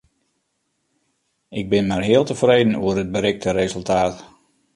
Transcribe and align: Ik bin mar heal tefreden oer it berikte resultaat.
Ik 1.59 1.65
bin 1.69 1.85
mar 1.89 2.03
heal 2.09 2.25
tefreden 2.27 2.77
oer 2.85 2.97
it 3.03 3.13
berikte 3.15 3.49
resultaat. 3.61 4.15